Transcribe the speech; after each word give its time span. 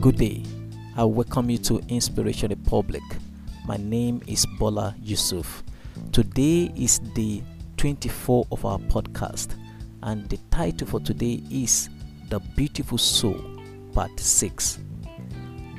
Good 0.00 0.16
day. 0.16 0.42
I 0.96 1.04
welcome 1.04 1.50
you 1.50 1.58
to 1.58 1.78
Inspiration 1.88 2.48
Republic. 2.48 3.02
My 3.66 3.76
name 3.76 4.22
is 4.26 4.46
Bola 4.46 4.96
Yusuf. 5.02 5.62
Today 6.10 6.72
is 6.74 7.00
the 7.14 7.42
24 7.76 8.46
of 8.50 8.64
our 8.64 8.78
podcast, 8.78 9.56
and 10.02 10.26
the 10.30 10.38
title 10.50 10.86
for 10.86 11.00
today 11.00 11.42
is 11.50 11.90
The 12.30 12.40
Beautiful 12.56 12.96
Soul, 12.96 13.38
Part 13.92 14.18
6. 14.18 14.78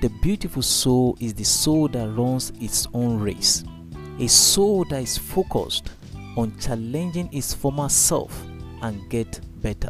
The 0.02 0.09
beautiful 0.21 0.61
soul 0.61 1.17
is 1.19 1.33
the 1.33 1.43
soul 1.43 1.88
that 1.88 2.07
runs 2.09 2.53
its 2.61 2.85
own 2.93 3.19
race, 3.19 3.63
a 4.19 4.27
soul 4.27 4.85
that 4.91 5.01
is 5.01 5.17
focused 5.17 5.89
on 6.38 6.55
challenging 6.59 7.27
its 7.33 7.55
former 7.55 7.89
self 7.89 8.39
and 8.83 9.09
get 9.09 9.39
better. 9.63 9.89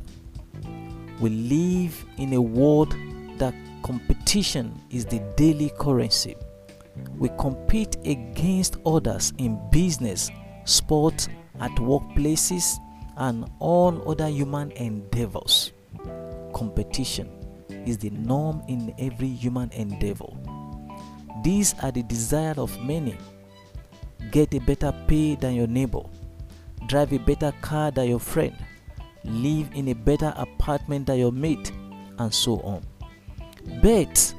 We 1.19 1.31
live 1.31 2.05
in 2.15 2.31
a 2.31 2.41
world 2.41 2.95
that 3.37 3.53
competition 3.83 4.79
is 4.89 5.05
the 5.05 5.19
daily 5.35 5.71
currency. 5.79 6.35
We 7.17 7.29
compete 7.39 7.97
against 8.05 8.77
others 8.85 9.33
in 9.37 9.59
business, 9.71 10.29
sport, 10.65 11.27
at 11.59 11.71
workplaces, 11.75 12.77
and 13.17 13.49
all 13.59 14.09
other 14.09 14.27
human 14.27 14.71
endeavors. 14.71 15.71
Competition 16.53 17.29
is 17.85 17.97
the 17.97 18.09
norm 18.11 18.63
in 18.67 18.93
every 18.99 19.27
human 19.27 19.71
endeavor. 19.71 20.29
These 21.43 21.75
are 21.81 21.91
the 21.91 22.03
desire 22.03 22.55
of 22.57 22.79
many. 22.83 23.17
Get 24.31 24.53
a 24.53 24.59
better 24.59 24.93
pay 25.07 25.35
than 25.35 25.55
your 25.55 25.67
neighbor, 25.67 26.03
drive 26.87 27.11
a 27.13 27.17
better 27.17 27.51
car 27.61 27.91
than 27.91 28.09
your 28.09 28.19
friend, 28.19 28.55
live 29.23 29.69
in 29.73 29.87
a 29.89 29.93
better 29.93 30.33
apartment 30.37 31.07
than 31.07 31.17
your 31.17 31.31
mate, 31.31 31.71
and 32.19 32.33
so 32.33 32.59
on. 32.61 32.83
But 33.81 34.33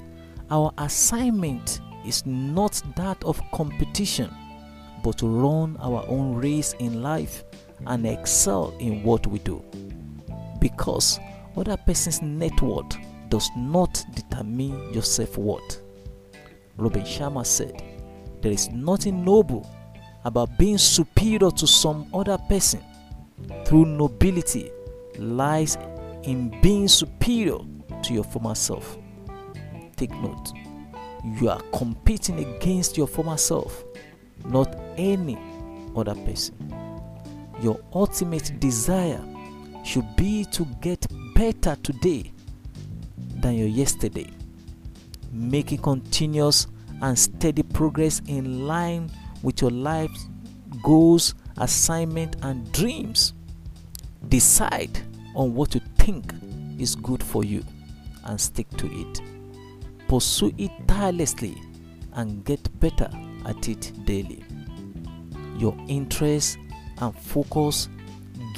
our 0.51 0.73
assignment 0.78 1.81
is 2.06 2.25
not 2.27 2.83
that 2.97 3.23
of 3.25 3.41
competition, 3.53 4.31
but 5.03 5.19
to 5.19 5.27
run 5.27 5.77
our 5.81 6.05
own 6.09 6.34
race 6.34 6.75
in 6.79 7.03
life 7.03 7.45
and 7.87 8.06
excel 8.06 8.75
in 8.79 9.03
what 9.03 9.27
we 9.27 9.39
do. 9.41 9.64
Because 10.61 11.19
other 11.56 11.77
person's 11.77 12.23
net 12.23 12.61
worth 12.62 12.97
does 13.29 13.51
not 13.56 14.05
determine 14.14 14.92
your 14.92 15.03
self 15.03 15.39
worth. 15.39 15.81
Robin 16.77 17.03
Sharma 17.03 17.45
said, 17.45 17.83
There 18.41 18.53
is 18.53 18.69
nothing 18.70 19.25
noble 19.25 19.69
about 20.25 20.57
being 20.59 20.79
superior 20.79 21.51
to 21.51 21.67
some 21.67 22.09
other 22.14 22.39
person. 22.39 22.83
True 23.64 23.84
nobility 23.84 24.70
lies 25.19 25.77
in 26.23 26.61
being 26.61 26.89
superior 26.89 27.59
to 28.03 28.14
your 28.14 28.25
former 28.25 28.55
self. 28.55 28.98
Take 30.03 30.20
note, 30.20 30.53
you 31.22 31.48
are 31.48 31.62
competing 31.72 32.41
against 32.41 32.97
your 32.97 33.06
former 33.06 33.36
self, 33.36 33.84
not 34.45 34.77
any 34.97 35.39
other 35.95 36.17
person. 36.17 36.75
Your 37.61 37.78
ultimate 37.95 38.58
desire 38.58 39.25
should 39.84 40.17
be 40.17 40.45
to 40.47 40.64
get 40.80 41.06
better 41.36 41.77
today 41.84 42.33
than 43.17 43.55
your 43.55 43.69
yesterday, 43.69 44.28
making 45.30 45.78
continuous 45.78 46.67
and 47.00 47.17
steady 47.17 47.62
progress 47.62 48.20
in 48.27 48.67
line 48.67 49.08
with 49.45 49.61
your 49.61 49.70
life's 49.70 50.27
goals, 50.83 51.36
assignment, 51.58 52.34
and 52.42 52.73
dreams. 52.73 53.34
Decide 54.28 54.98
on 55.36 55.55
what 55.55 55.77
you 55.77 55.80
think 55.97 56.34
is 56.77 56.97
good 56.97 57.23
for 57.23 57.45
you 57.45 57.62
and 58.25 58.41
stick 58.41 58.69
to 58.78 58.91
it. 58.92 59.32
Pursue 60.13 60.53
it 60.59 60.71
tirelessly 60.87 61.57
and 62.13 62.45
get 62.45 62.69
better 62.79 63.09
at 63.47 63.67
it 63.67 63.92
daily. 64.05 64.45
Your 65.57 65.75
interest 65.89 66.59
and 66.98 67.17
focus 67.17 67.89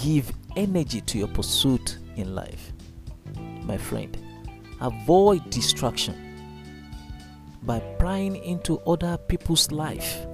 give 0.02 0.32
energy 0.56 1.00
to 1.02 1.16
your 1.16 1.28
pursuit 1.28 1.98
in 2.16 2.34
life. 2.34 2.72
My 3.62 3.76
friend, 3.76 4.18
avoid 4.80 5.48
distraction 5.50 6.16
by 7.62 7.78
prying 8.00 8.34
into 8.34 8.80
other 8.80 9.16
people's 9.16 9.70
life. 9.70 10.26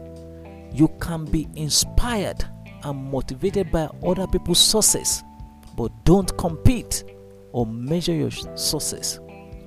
You 0.72 0.88
can 1.02 1.26
be 1.26 1.46
inspired 1.54 2.42
and 2.82 3.10
motivated 3.12 3.70
by 3.70 3.90
other 4.02 4.26
people's 4.26 4.58
success, 4.58 5.22
but 5.76 5.92
don't 6.06 6.34
compete 6.38 7.04
or 7.52 7.66
measure 7.66 8.14
your 8.14 8.30
success 8.30 9.20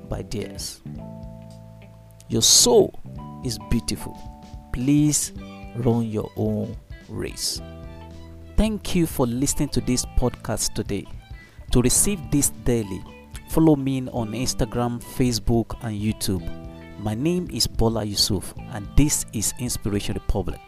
by 0.09 0.23
theirs. 0.23 0.81
Your 2.33 2.41
soul 2.41 2.99
is 3.45 3.59
beautiful. 3.69 4.17
Please 4.73 5.33
run 5.75 6.09
your 6.09 6.31
own 6.35 6.75
race. 7.07 7.61
Thank 8.57 8.95
you 8.95 9.05
for 9.05 9.27
listening 9.27 9.69
to 9.69 9.81
this 9.81 10.03
podcast 10.17 10.73
today. 10.73 11.05
To 11.73 11.81
receive 11.83 12.19
this 12.31 12.49
daily, 12.66 13.03
follow 13.49 13.75
me 13.75 14.07
on 14.09 14.31
Instagram, 14.31 14.99
Facebook, 14.99 15.77
and 15.83 15.94
YouTube. 16.01 16.41
My 16.97 17.13
name 17.13 17.49
is 17.53 17.67
Bola 17.67 18.03
Yusuf, 18.03 18.55
and 18.71 18.88
this 18.97 19.27
is 19.31 19.53
Inspiration 19.59 20.15
Republic. 20.15 20.59